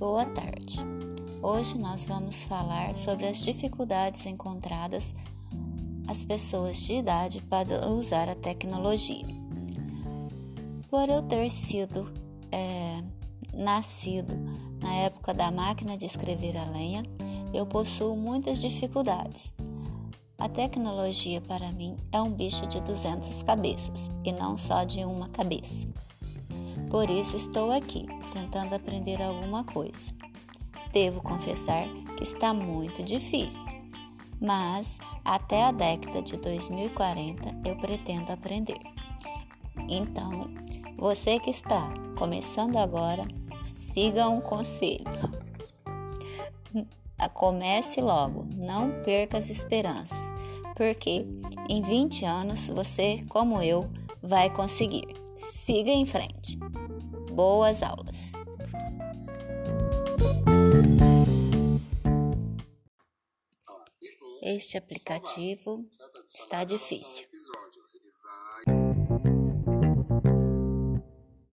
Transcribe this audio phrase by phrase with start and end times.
[0.00, 0.78] Boa tarde.
[1.42, 5.14] Hoje nós vamos falar sobre as dificuldades encontradas
[6.08, 9.26] às pessoas de idade para usar a tecnologia.
[10.88, 12.10] Por eu ter sido
[12.50, 13.02] é,
[13.52, 14.32] nascido
[14.80, 17.04] na época da máquina de escrever a lenha,
[17.52, 19.52] eu possuo muitas dificuldades.
[20.38, 25.28] A tecnologia para mim é um bicho de 200 cabeças e não só de uma
[25.28, 25.86] cabeça.
[26.88, 30.12] Por isso estou aqui, tentando aprender alguma coisa.
[30.92, 33.78] Devo confessar que está muito difícil,
[34.40, 38.80] mas até a década de 2040 eu pretendo aprender.
[39.88, 40.48] Então,
[40.96, 43.26] você que está começando agora,
[43.62, 45.04] siga um conselho.
[47.34, 50.32] Comece logo, não perca as esperanças,
[50.76, 51.24] porque
[51.68, 53.88] em 20 anos você, como eu,
[54.22, 55.06] vai conseguir.
[55.36, 56.58] Siga em frente.
[57.42, 58.32] Boas aulas!
[64.42, 65.86] Este aplicativo
[66.28, 67.29] está difícil.